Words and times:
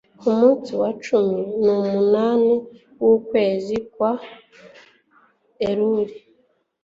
ku 0.19 0.29
munsi 0.39 0.71
wa 0.81 0.91
cumi 1.03 1.41
n'umunani 1.63 2.53
w'ukwezi 3.03 3.75
kwa 3.93 4.11
eluli 5.67 6.15